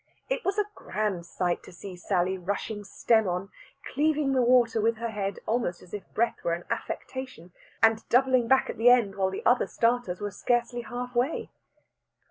[0.31, 3.49] It was a grand sight to see Sally rushing stem on,
[3.93, 7.51] cleaving the water with her head almost as if breath were an affectation,
[7.83, 11.51] and doubling back at the end while the other starters were scarcely half way.